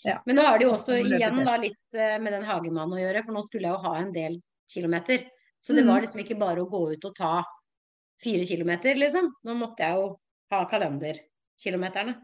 [0.05, 0.21] Ja.
[0.25, 3.23] Men nå har det jo også igjen da litt eh, med den hagemannen å gjøre,
[3.25, 4.39] for nå skulle jeg jo ha en del
[4.73, 5.25] kilometer.
[5.61, 5.87] Så det Mm.
[5.93, 7.43] var liksom ikke bare å gå ut og ta
[8.23, 9.31] fire kilometer, liksom.
[9.45, 10.19] Nå måtte jeg jo
[10.51, 12.15] ha kalenderkilometerne.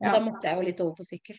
[0.00, 0.12] Og Ja.
[0.12, 1.38] da måtte jeg jo litt over på sykkel,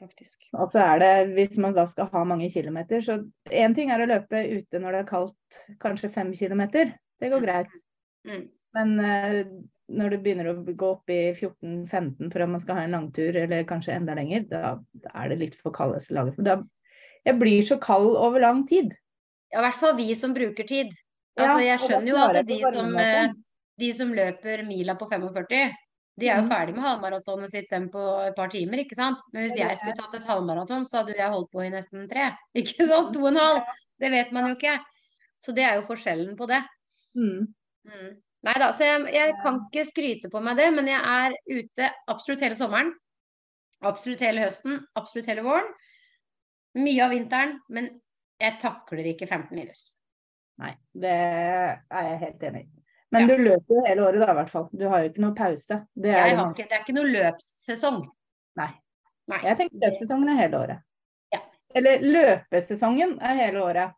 [0.00, 0.36] faktisk.
[0.54, 3.98] Og så er det, hvis man da skal ha mange kilometer, så én ting er
[3.98, 6.94] å løpe ute når det er kaldt, kanskje fem kilometer.
[7.20, 7.68] Det går greit.
[8.26, 8.48] Mm.
[8.74, 9.44] Men uh,
[9.90, 13.34] når du begynner å gå opp i 14-15 for at man skal ha en langtur,
[13.34, 14.78] eller kanskje enda lenger, da,
[15.14, 16.36] er det litt for kaldeste laget.
[16.36, 16.62] For da,
[17.24, 18.92] jeg blir så kald over lang tid.
[19.52, 20.90] Ja, i hvert fall vi som bruker tid.
[21.38, 23.28] Altså, jeg skjønner jo at de som, eh,
[23.78, 25.70] de som løper mila på 45,
[26.18, 26.50] de er jo Mhm.
[26.50, 29.18] ferdig med halvmaratonet sitt dem på et par timer, ikke sant.
[29.32, 32.36] Men hvis jeg skulle tatt et halvmaraton, så hadde jeg holdt på i nesten tre.
[32.56, 33.14] Ikke sant?
[33.14, 33.62] To og en halv.
[34.00, 34.78] Det vet man jo ikke.
[35.40, 36.64] Så det er jo forskjellen på det.
[37.16, 37.46] Mm.
[37.86, 38.16] Mm.
[38.42, 41.90] Nei da, så jeg, jeg kan ikke skryte på meg det, men jeg er ute
[42.08, 42.92] absolutt hele sommeren.
[43.82, 45.70] Absolutt hele høsten, absolutt hele våren.
[46.74, 48.00] Mye av vinteren, men
[48.40, 49.88] jeg takler ikke 15 minus.
[50.58, 52.68] Nei, det er jeg helt enig i.
[53.10, 53.26] Men Ja.
[53.36, 54.68] du løper jo hele året da, i hvert fall.
[54.74, 55.78] Du har jo ikke noe pause.
[55.94, 58.02] Det er jo har ikke, det er ikke noe løpssesong.
[58.60, 58.68] Nei.
[59.28, 59.40] Nei.
[59.44, 60.82] Jeg tenker løpssesongen er hele året.
[61.32, 61.40] Ja.
[61.74, 63.94] Eller løpesesongen er hele året.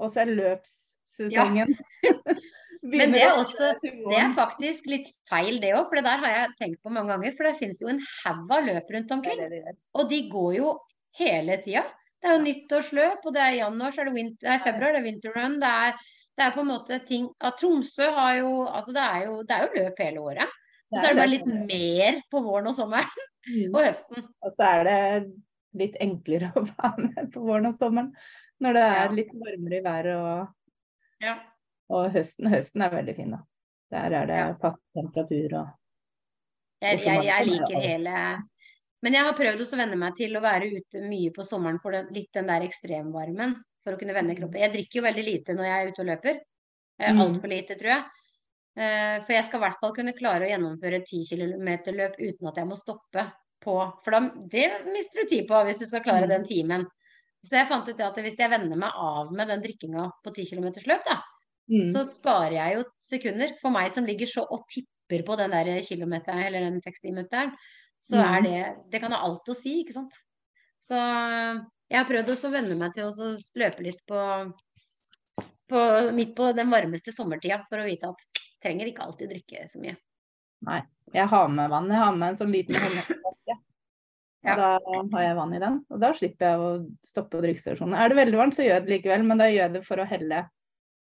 [0.00, 1.76] Og så er løpssesongen
[2.82, 6.30] Men det er også Det er faktisk litt feil, det òg, for det der har
[6.32, 7.34] jeg tenkt på mange ganger.
[7.36, 9.42] For det finnes jo en haug av løp rundt omkring,
[9.94, 10.70] og de går jo
[11.20, 11.84] hele tida.
[12.20, 14.92] Det er jo nyttårsløp, og det er i januar, så er det winter, er februar,
[14.92, 15.54] det er winterrun.
[15.62, 16.00] Det er,
[16.36, 19.56] det er på en måte ting at Tromsø har jo Altså, det er jo, det
[19.56, 20.56] er jo løp hele året.
[20.90, 23.72] Og så er det bare litt mer på våren og sommeren Mm.
[23.72, 24.26] og høsten.
[24.44, 24.96] Og så er det
[25.80, 28.10] litt enklere å være med på våren og sommeren.
[28.60, 30.50] Når det er litt varmere i været og,
[31.24, 31.38] Ja.
[31.88, 32.50] og høsten.
[32.52, 33.38] Høsten er veldig fin, da.
[33.90, 34.52] Der er det Ja.
[34.60, 35.70] passe temperatur og
[36.82, 38.12] Jeg, jeg, jeg liker hele
[39.02, 41.92] Men jeg har prøvd å venne meg til å være ute mye på sommeren for
[41.96, 43.54] den, litt den der ekstremvarmen.
[43.84, 44.60] For å kunne vende kroppen.
[44.60, 46.40] Jeg drikker jo veldig lite når jeg er ute og løper.
[47.00, 47.20] Eh, Mm.
[47.24, 48.04] Altfor lite, tror jeg.
[48.76, 52.46] Eh, For jeg skal i hvert fall kunne klare å gjennomføre 10 km løp uten
[52.48, 56.00] at jeg må stoppe på For da, det mister du tid på hvis du skal
[56.04, 56.28] klare Mm.
[56.28, 56.86] den timen.
[57.44, 60.44] Så jeg fant ut at hvis jeg venner meg av med den drikkinga på 10
[60.52, 61.22] km løp, da,
[61.70, 61.92] Mm.
[61.92, 63.56] så sparer jeg jo sekunder.
[63.60, 67.52] For meg som ligger så og tipper på den der kilometeren, eller den 60-meteren,
[68.00, 68.34] så Mm.
[68.34, 70.14] er det Det kan ha alt å si, ikke sant.
[70.80, 70.94] Så
[71.90, 74.52] jeg har prøvd også å venne meg til å løpe litt på,
[75.70, 79.80] på midt på den varmeste sommertida, for å vite at trenger ikke alltid drikke så
[79.82, 79.96] mye.
[80.66, 80.82] Nei.
[81.12, 81.88] Jeg har med vann.
[81.90, 83.56] Jeg har med en sånn liten håndflaske.
[84.44, 84.54] Ja.
[84.56, 86.68] Da har jeg vann i den, og da slipper jeg å
[87.04, 87.96] stoppe på drikkestasjonen.
[87.98, 90.00] Er det veldig varmt, så gjør jeg det likevel, men da gjør jeg det for
[90.00, 90.38] å helle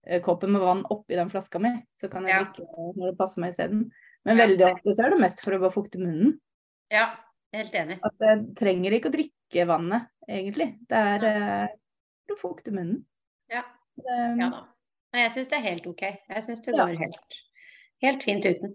[0.05, 1.71] eh, koppen med vann oppi den flaska mi.
[1.97, 2.43] Så kan jeg Ja.
[2.43, 3.89] drikke når det passer meg isteden.
[4.25, 6.39] Men veldig ofte så er det mest for å bare fukte munnen.
[6.93, 7.07] Ja,
[7.55, 7.97] helt enig.
[8.05, 10.69] At jeg trenger ikke å drikke vannet, egentlig.
[10.89, 11.25] Det er
[12.27, 13.01] for å fukte munnen.
[13.51, 13.63] Ja.
[14.03, 14.61] Um, Ja da.
[15.13, 16.01] Nei, jeg syns det er helt ok.
[16.29, 16.85] Jeg syns det Ja.
[16.87, 17.35] går helt,
[18.01, 18.71] helt fint uten.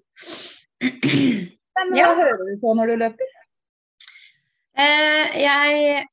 [0.79, 2.13] Men hva Ja.
[2.15, 3.33] hører du på når du løper?
[4.79, 6.05] Eh, jeg,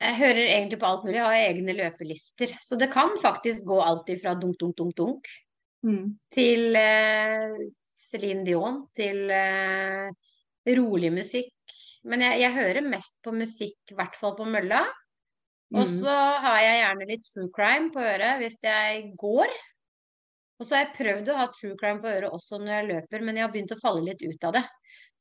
[0.00, 1.16] jeg hører egentlig på alt mulig.
[1.18, 2.52] Jeg har egne løpelister.
[2.62, 5.32] Så det kan faktisk gå alt ifra dunk, dunk, dunk, dunk
[5.84, 6.14] Mm.
[6.32, 7.50] til eh,
[7.92, 10.06] Céline Dion til eh,
[10.78, 11.52] rolig musikk.
[12.04, 14.82] Men jeg, jeg, hører mest på musikk, i hvert fall på mølla.
[15.74, 15.94] Og mm.
[16.00, 19.54] så har jeg gjerne litt true crime på øret hvis jeg går.
[20.60, 23.24] Og så har jeg prøvd å ha true crime på øret også når jeg løper,
[23.26, 24.62] men jeg har begynt å falle litt ut av det.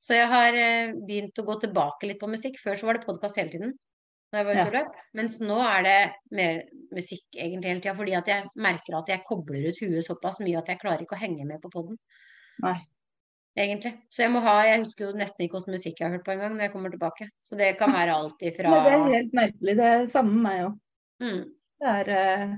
[0.04, 2.60] Så jeg har eh, begynt å gå tilbake litt på musikk.
[2.62, 3.74] Før så var det podkast hele tiden
[4.34, 5.02] når jeg var ute og løp.
[5.18, 5.98] Mens nå er det
[6.34, 6.62] mer
[6.94, 10.58] musikk egentlig hele tida, fordi at jeg merker at jeg kobler ut huet såpass mye
[10.60, 12.00] at jeg klarer ikke å henge med på poden.
[13.54, 13.94] Egentlig.
[14.10, 16.34] Så jeg må ha Jeg husker jo nesten ikke hvilken musikk jeg har hørt på
[16.34, 17.30] engang når jeg kommer tilbake.
[17.42, 19.78] Så det kan være alt ifra Det er helt merkelig.
[19.78, 20.80] Det er samme med meg òg.
[21.24, 21.44] Mm.
[21.84, 22.56] Det er uh...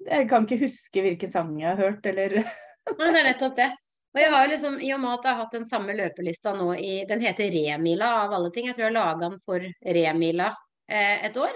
[0.00, 2.38] Jeg kan ikke huske hvilken sang jeg har hørt, eller
[2.98, 3.68] Nei, det er nettopp det.
[4.10, 6.54] Og jeg har jo liksom, I og med at jeg har hatt den samme løpelista
[6.56, 8.70] nå i Den heter Remila av alle ting.
[8.70, 9.66] Jeg tror jeg laga den for
[9.98, 10.48] Remila
[10.90, 11.52] eh, et år.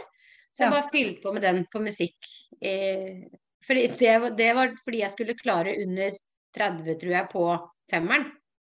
[0.55, 0.75] Så jeg ja.
[0.77, 2.29] bare fylte på med den på musikk.
[2.63, 3.25] Eh,
[3.67, 6.15] fordi det, det, var fordi jeg skulle klare under
[6.55, 7.47] 30, tror jeg, på
[7.91, 8.29] femmeren.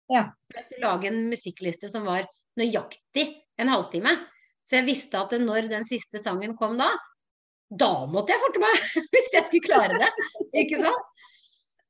[0.09, 0.29] Ja.
[0.55, 2.27] Jeg skulle lage en musikkliste som var
[2.59, 3.27] nøyaktig
[3.61, 4.15] en halvtime.
[4.65, 6.89] Så jeg visste at når den siste sangen kom da,
[7.69, 8.89] da måtte jeg forte meg!
[9.13, 10.09] Hvis jeg skulle klare det.
[10.63, 11.05] Ikke sant?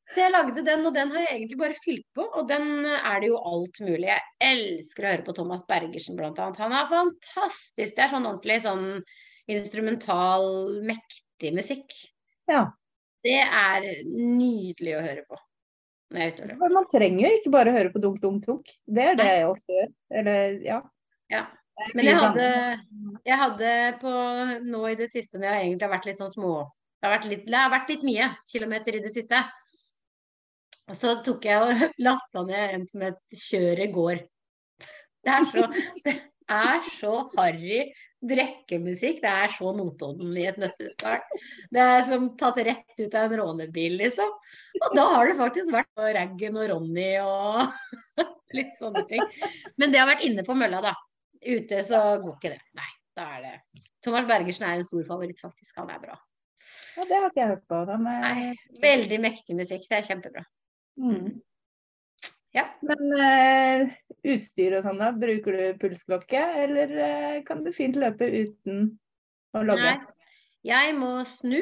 [0.10, 2.26] Så jeg lagde den, og den har jeg egentlig bare fylt på.
[2.26, 4.08] Og den er det jo alt mulig.
[4.10, 6.62] Jeg elsker å høre på Thomas Bergersen, blant annet.
[6.64, 7.94] Han er fantastisk.
[7.94, 8.88] Det er sånn ordentlig sånn
[9.50, 10.48] instrumental,
[10.86, 11.94] mektig musikk.
[12.50, 12.66] Ja.
[13.26, 15.38] Det er nydelig å høre på.
[16.10, 16.72] Jeg er ute.
[16.74, 18.72] Man trenger jo ikke bare høre på dunk, dunk, dunk.
[18.90, 19.92] Det er det jeg ofte gjør.
[20.22, 20.80] Eller, ja.
[21.30, 21.46] ja.
[21.94, 22.48] Men jeg hadde,
[23.30, 24.14] jeg hadde på
[24.66, 26.54] nå i det siste, når jeg egentlig har vært litt sånn små
[27.00, 29.40] det har, litt, det har vært litt mye kilometer i det siste.
[30.96, 34.26] Så tok jeg og lasta ned en som het Kjøret går.
[35.24, 35.66] Det er så,
[36.08, 36.16] det
[36.60, 37.86] er så harry
[38.20, 39.22] drekkemusikk.
[39.24, 41.22] Det er så Notodden i et nøtteskall.
[41.72, 44.32] Det er som tatt rett ut av en rånebil, liksom.
[44.80, 48.26] Og da har det faktisk vært Raggen og Ronny og
[48.58, 49.24] litt sånne ting.
[49.80, 50.96] Men det har vært inne på mølla, da.
[51.40, 52.64] Ute så går ikke det.
[52.76, 55.76] Nei, da er det Thomas Bergersen er en stor favoritt, faktisk.
[55.80, 56.16] Han er bra.
[56.98, 57.80] Ja, det har ikke jeg hørt på.
[57.88, 58.02] Er...
[58.04, 59.86] Nei, veldig mektig musikk.
[59.90, 60.44] Det er kjempebra.
[61.00, 61.40] Mm.
[62.56, 62.66] Ja.
[62.82, 63.92] Men uh,
[64.34, 65.12] utstyr og sånn, da?
[65.14, 68.88] Bruker du pulsklokke, eller uh, kan du fint løpe uten
[69.54, 69.94] å logge?
[69.94, 70.16] Nei,
[70.66, 71.62] jeg må snu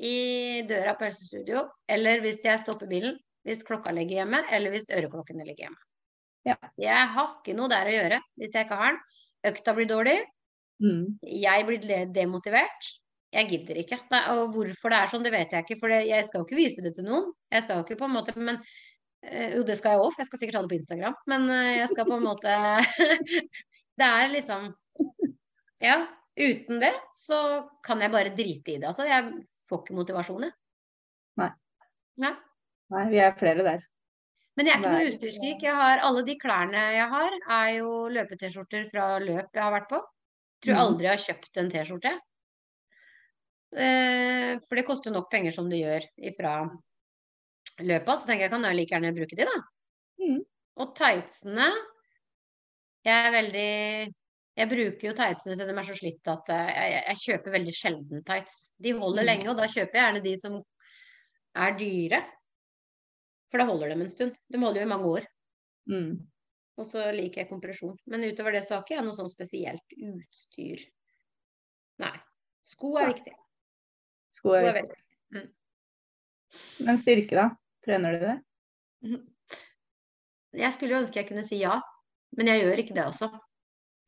[0.00, 4.88] i døra på helsestudio, eller hvis jeg stopper bilen, hvis klokka ligger hjemme, eller hvis
[4.92, 5.80] øreklokkene ligger hjemme.
[6.48, 6.56] Ja.
[6.80, 9.02] Jeg har ikke noe der å gjøre hvis jeg ikke har den.
[9.50, 10.16] Økta blir dårlig.
[10.80, 11.20] Mm.
[11.24, 12.88] Jeg blir demotivert.
[13.30, 13.98] Jeg gidder ikke.
[14.34, 15.78] Og hvorfor det er sånn, det vet jeg ikke.
[15.82, 17.28] For jeg skal jo ikke vise det til noen.
[17.52, 18.58] Jeg skal jo ikke på en måte Men
[19.20, 21.16] jo, det skal jeg òg, for jeg skal sikkert ha det på Instagram.
[21.30, 22.56] Men øh, jeg skal på en måte
[24.00, 24.70] Det er liksom
[25.84, 25.98] Ja.
[26.40, 27.38] Uten det så
[27.84, 28.86] kan jeg bare drite i det.
[28.88, 29.32] Altså, jeg
[29.68, 30.54] får ikke motivasjon, jeg.
[31.40, 31.48] Nei.
[32.22, 32.30] Nei.
[32.94, 33.82] Nei, vi er flere der.
[34.56, 35.66] Men jeg er ikke noe utstyrsgeek.
[35.74, 40.00] Alle de klærne jeg har, er jo løpe-T-skjorter fra løp jeg har vært på.
[40.64, 40.80] Tror mm.
[40.84, 42.14] aldri jeg har kjøpt en T-skjorte.
[43.70, 46.54] Eh, for det koster nok penger som det gjør ifra
[47.86, 48.20] løpet.
[48.20, 49.58] Så tenker jeg kan jeg like gjerne bruke de, da.
[50.20, 50.40] Mm.
[50.80, 51.68] Og tightsene
[53.06, 53.70] Jeg er veldig
[54.60, 57.56] Jeg bruker jo tightsene til de er så slitt at eh, jeg, jeg, jeg, kjøper
[57.56, 58.58] veldig sjelden tights.
[58.76, 59.28] De holder mm.
[59.30, 60.58] lenge, og da kjøper jeg gjerne de som
[61.64, 62.20] er dyre.
[63.50, 64.36] For da holder de en stund.
[64.52, 65.28] De holder jo i mange år.
[65.90, 66.12] Mm.
[66.80, 67.96] Og så liker jeg kompresjon.
[68.10, 70.84] Men utover det så har ikke jeg noe sånn spesielt utstyr.
[72.00, 72.14] Nei.
[72.64, 73.34] Sko er viktig.
[74.36, 75.00] Sko er viktig.
[75.34, 75.48] Mm.
[76.86, 77.48] Men styrke, da?
[77.84, 78.36] Trener du det?
[79.06, 79.20] Mhm.
[80.60, 81.76] Jeg skulle jo ønske jeg kunne si ja,
[82.36, 83.28] men jeg gjør ikke det også.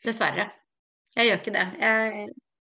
[0.02, 0.48] Dessverre.
[1.14, 1.66] Jeg gjør ikke det.
[1.78, 2.24] Jeg,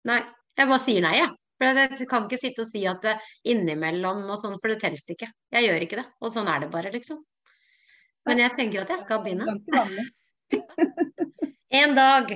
[0.07, 0.21] nei,
[0.55, 1.33] jeg bare sier nei, jeg.
[1.59, 3.15] For jeg kan ikke sitte og si at det
[3.51, 5.31] innimellom og sånn, for det teller ikke.
[5.55, 6.07] Jeg gjør ikke det.
[6.23, 7.21] Og sånn er det bare, liksom.
[8.29, 9.59] Men jeg tenker at jeg skal begynne.
[11.83, 12.35] en dag.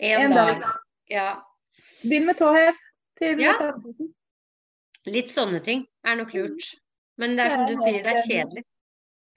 [0.00, 0.54] En, en dag.
[0.64, 0.78] dag.
[1.10, 1.28] Ja.
[2.02, 2.74] Begynn med tåhev
[3.20, 3.52] ja.
[5.10, 6.70] Litt sånne ting er nok lurt.
[7.20, 8.64] Men det er som du sier, det er kjedelig.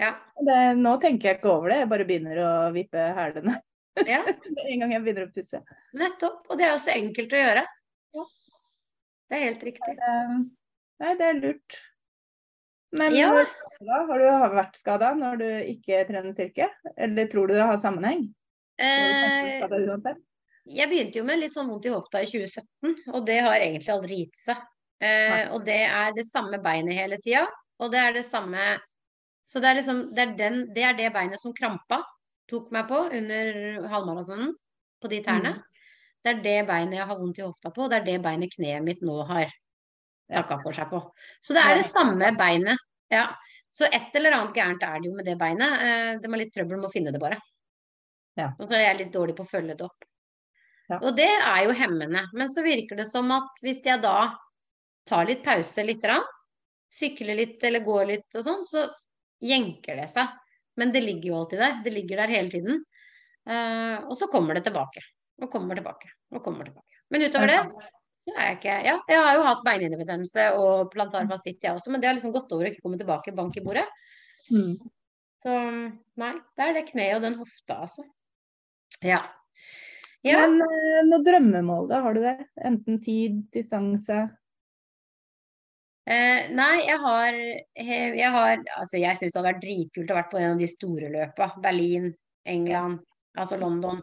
[0.02, 0.16] Ja.
[0.40, 3.60] Det, nå tenker jeg ikke over det, jeg bare begynner å vippe hælene.
[4.08, 4.24] Ja.
[4.70, 5.62] en gang jeg begynner å pusse.
[6.00, 6.44] Nettopp.
[6.50, 7.64] Og det er også enkelt å gjøre.
[8.18, 8.28] Ja.
[9.30, 9.98] Det er helt riktig.
[11.04, 11.80] Nei, det er lurt.
[12.94, 13.32] Men ja.
[13.34, 16.70] har du vært skada når du ikke trener styrke?
[16.94, 18.28] Eller tror du det har sammenheng?
[18.82, 19.64] Eh,
[20.74, 23.94] jeg begynte jo med litt sånn vondt i hofta i 2017, og det har egentlig
[23.94, 24.62] aldri gitt seg.
[25.04, 27.48] Eh, og det er det samme beinet hele tida.
[27.84, 28.80] Og det er det samme
[29.44, 32.00] Så det er liksom det er, den, det, er det beinet som krampa
[32.48, 34.54] tok meg på under halvmaratonen,
[35.02, 35.52] på de tærne.
[35.58, 35.90] Mm.
[36.24, 38.52] Det er det beinet jeg har vondt i hofta på, og det er det beinet
[38.56, 39.52] kneet mitt nå har
[40.32, 41.02] takka for seg på.
[41.44, 42.80] Så det er det samme beinet.
[43.12, 43.26] Ja.
[43.74, 45.80] Så et eller annet gærent er det jo med det beinet.
[45.82, 47.40] det de har litt trøbbel med å finne det, bare.
[48.40, 48.52] Ja.
[48.60, 50.08] Og så er jeg litt dårlig på å følge det opp.
[50.92, 51.00] Ja.
[51.00, 52.26] Og det er jo hemmende.
[52.34, 54.34] Men så virker det som at hvis jeg da
[55.10, 56.26] tar litt pause litt, rann,
[56.94, 58.86] sykler litt eller går litt og sånn, så
[59.44, 60.30] jenker det seg.
[60.80, 61.80] Men det ligger jo alltid der.
[61.86, 62.80] Det ligger der hele tiden.
[63.50, 65.04] Uh, og så kommer det tilbake.
[65.42, 66.10] Og kommer tilbake.
[66.34, 67.04] Og kommer tilbake.
[67.14, 67.60] Men utover det
[68.24, 71.92] så er jeg ikke Ja, jeg har jo hatt beinhinnebetennelse og plantar fasitt, jeg også,
[71.92, 73.84] men det har liksom gått over og ikke kommet tilbake, bank i bordet.
[74.48, 74.78] Mm.
[75.44, 75.56] Så
[76.22, 78.06] nei, det er det kneet og den hofta, altså.
[79.04, 79.20] Ja.
[80.24, 80.46] Ja.
[80.46, 82.00] Men eh, noe drømmemål, da?
[82.06, 82.38] Har du det?
[82.64, 84.22] Enten tid, distanse?
[86.04, 87.38] Eh, nei, jeg har,
[87.80, 90.68] jeg har Altså, jeg syns det hadde vært dritkult å vært på en av de
[90.72, 91.54] store løpa.
[91.64, 92.10] Berlin,
[92.50, 93.00] England,
[93.40, 94.02] altså London,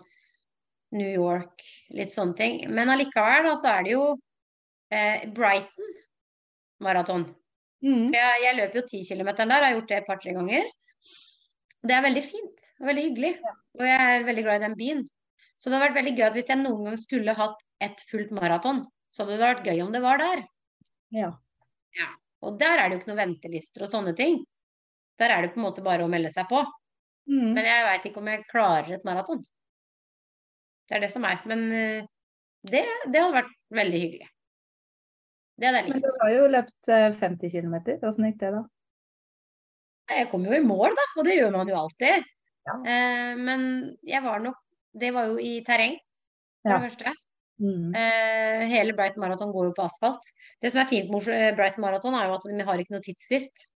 [0.97, 1.61] New York,
[1.95, 2.63] litt sånne ting.
[2.73, 4.07] Men allikevel, da, så er det jo
[4.91, 5.93] eh, Brighton
[6.81, 7.27] maraton.
[7.85, 8.09] Mm.
[8.13, 10.73] Jeg, jeg løper jo 10 km der, jeg har gjort det et par-tre ganger.
[11.81, 13.35] Det er veldig fint og veldig hyggelig.
[13.79, 15.05] Og jeg er veldig glad i den byen.
[15.61, 18.33] Så det hadde vært veldig gøy at hvis jeg noen gang skulle hatt et fullt
[18.37, 18.83] maraton,
[19.13, 20.45] så hadde det vært gøy om det var der.
[21.13, 21.31] Ja.
[22.41, 24.39] Og der er det jo ikke noen ventelister og sånne ting.
[25.21, 26.63] Der er det på en måte bare å melde seg på.
[27.29, 27.51] Mm.
[27.53, 29.43] Men jeg veit ikke om jeg klarer et maraton.
[30.89, 31.43] Det er det som er.
[31.51, 32.09] Men eh,
[32.67, 32.81] det,
[33.13, 34.29] det hadde vært veldig hyggelig.
[35.61, 37.77] Det hadde jeg Men du har jo løpt eh, 50 km.
[38.09, 38.63] Åssen gikk det, da?
[40.11, 42.25] Jeg kom jo i mål, da, og det gjør man jo alltid.
[42.67, 42.79] Ja.
[42.81, 43.63] Eh, men
[44.05, 44.59] jeg var nok
[45.01, 45.95] Det var jo i terreng,
[46.65, 46.79] for Ja.
[46.81, 47.13] det første.
[47.61, 47.95] Mm.
[47.95, 50.31] Eh, hele Brighton Marathon går jo på asfalt.
[50.63, 53.05] Det som er fint med eh, Brighton Marathon, er jo at de har ikke noe
[53.05, 53.67] tidsfrist.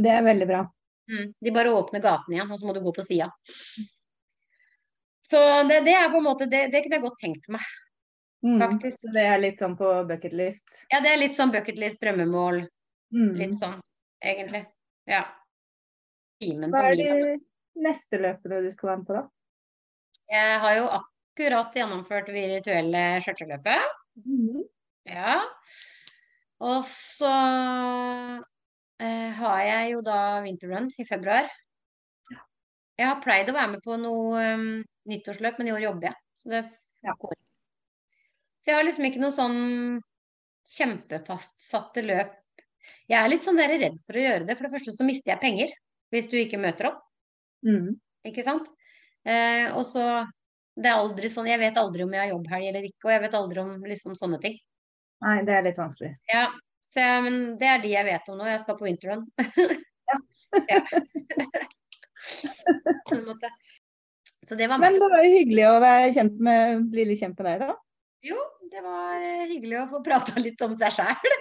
[0.00, 0.60] Det er veldig bra.
[1.10, 1.32] Mm.
[1.42, 3.26] De bare åpner gaten igjen, og så må du gå på sida.
[5.30, 7.66] Så det, det er på en måte det, det kunne jeg godt tenkt meg,
[8.40, 8.56] Mm.
[8.62, 9.02] faktisk.
[9.04, 9.12] Mm.
[9.12, 10.70] det er litt sånn på bucket list.
[10.88, 12.62] Ja, det er litt sånn bucketlist, drømmemål,
[13.12, 13.34] Mm.
[13.36, 13.80] litt sånn,
[14.22, 14.62] egentlig.
[15.06, 15.26] Ja.
[16.40, 17.34] Hva er de
[17.76, 19.28] neste løpene du skal være med på, da?
[20.30, 20.86] Jeg har jo
[21.40, 23.92] akkurat gjennomført virtuelle skjørteløpet.
[24.26, 24.64] Mm.
[25.08, 25.38] Ja.
[26.60, 27.30] Og så
[29.00, 31.48] eh, har jeg jo da vinterrun i februar.
[33.00, 34.66] Jeg har pleid å være med på noe um,
[35.08, 36.18] nyttårsløp, men i år jobber jeg.
[36.42, 36.60] Så det
[37.08, 37.46] går ikke.
[38.60, 39.62] Så jeg har liksom ikke noe sånn
[40.74, 42.34] kjempefastsatte løp.
[43.08, 44.58] Jeg er litt sånn der redd for å gjøre det.
[44.58, 45.72] For det første så mister jeg penger
[46.12, 47.00] hvis du ikke møter opp.
[47.64, 47.96] Mm.
[48.28, 48.68] Ikke sant?
[49.24, 50.04] Eh, og så
[50.80, 53.22] det er aldri sånn, Jeg vet aldri om jeg har jobbhelg eller ikke, og jeg
[53.26, 54.56] vet aldri om liksom sånne ting.
[55.20, 56.14] Nei, det er litt vanskelig.
[56.32, 56.46] Ja,
[56.88, 58.46] så men det er de jeg vet om nå.
[58.48, 59.26] Jeg skal på winterrun.
[60.10, 60.16] Ja.
[60.72, 60.80] ja.
[64.46, 67.46] Så det var Men det var hyggelig å være kjent med, bli litt kjent med
[67.46, 67.74] deg, da.
[68.26, 68.38] Jo,
[68.72, 71.34] det var eh, hyggelig å få prata litt om seg sjæl.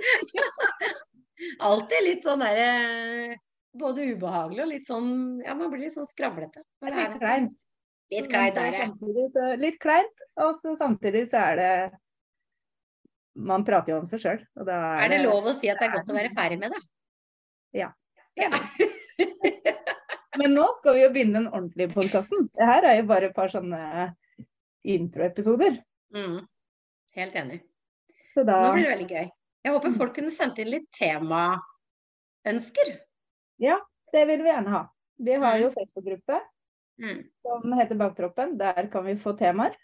[1.69, 3.37] Alltid litt sånn derre
[3.79, 5.11] Både ubehagelig og litt sånn
[5.45, 6.65] Ja, man blir litt sånn skravlete.
[6.81, 7.65] Det er litt kleint.
[8.09, 8.85] Litt kleint er det.
[9.33, 11.73] Så- Litt kleint, og så samtidig så er det
[13.35, 15.93] Man prater jo om seg sjøl, Er, Er det lov å si at det er
[15.93, 16.81] godt å være ferdig med det?
[17.79, 17.91] Ja.
[18.35, 18.49] ja.
[20.39, 22.49] Men nå skal vi jo begynne den ordentlige podkasten.
[22.55, 24.15] Det her er jo bare et par sånne
[24.83, 25.77] introepisoder.
[26.15, 26.47] Mm.
[27.15, 27.61] Helt enig.
[28.33, 29.27] Så Så nå blir det veldig gøy.
[29.63, 32.93] Jeg håper folk kunne sendt inn litt temaønsker.
[33.59, 33.79] Ja,
[34.13, 34.83] det vil vi gjerne ha.
[35.19, 36.39] Vi har jo Facebook-gruppe
[36.99, 37.23] Mm.
[37.41, 38.57] som heter Baktroppen.
[38.59, 39.75] Der kan vi få temaer.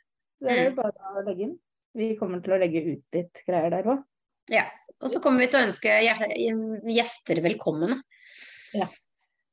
[0.41, 0.75] Det er Mm.
[0.75, 1.59] bare å legge inn.
[1.95, 4.03] Vi kommer til å legge ut litt greier der òg.
[4.51, 4.65] Ja.
[5.01, 5.95] Og så kommer vi til å ønske
[6.91, 8.01] gjester velkomne.
[8.73, 8.87] Ja.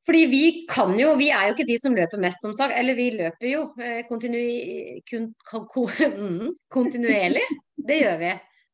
[0.07, 2.75] Fordi vi kan jo, vi er jo ikke de som løper mest, som sagt.
[2.75, 3.66] Eller vi løper jo
[4.09, 5.87] kontinu kontinui, kun, ko, ko,
[6.18, 7.44] mm, kontinuerlig.
[7.77, 8.33] Det gjør vi.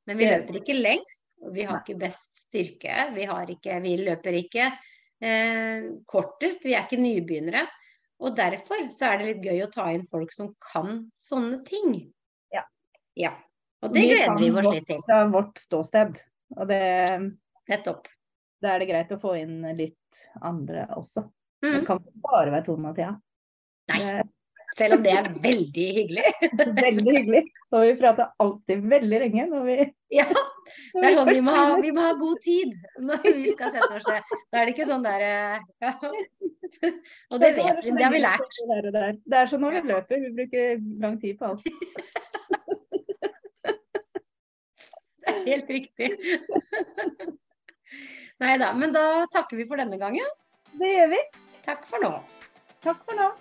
[0.09, 1.25] Men vi løper ikke lengst.
[1.53, 3.11] Vi har ikke best styrke.
[3.15, 4.71] Vi, har ikke, vi løper ikke
[5.21, 6.65] eh, kortest.
[6.65, 7.67] Vi er ikke nybegynnere.
[8.21, 11.93] Og derfor så er det litt gøy å ta inn folk som kan sånne ting.
[12.55, 12.65] Ja.
[13.15, 13.33] Ja.
[13.83, 15.03] Og det gleder vi oss litt til.
[15.07, 16.19] Fra vårt ståsted.
[16.57, 16.81] Og det,
[17.71, 18.09] Nettopp.
[18.63, 21.29] da er det greit å få inn litt andre også.
[21.63, 21.87] Det Mm.
[21.87, 23.13] kan ikke bare være Tone og Thea.
[23.91, 23.99] Nei.
[23.99, 24.29] Det
[24.77, 26.25] Selv om det er veldig hyggelig.
[26.83, 27.43] veldig hyggelig.
[27.73, 29.77] Og vi prater alltid veldig lenge når vi
[30.19, 30.27] Ja,
[30.95, 33.89] det er sånn, vi må, ha, vi må ha god tid når vi skal sette
[33.97, 34.37] oss ned.
[34.53, 35.95] Da er det ikke sånn der ja.
[37.33, 38.61] Og det vet vi, det har vi lært.
[39.25, 41.65] Det er sånn når vi løper, vi bruker lang tid på alt.
[45.19, 46.13] Det er helt riktig.
[48.39, 50.29] Nei da, men da takker vi for denne gangen.
[50.79, 51.25] Det gjør vi.
[51.65, 52.15] Takk for nå.
[52.85, 53.33] Takk for nå.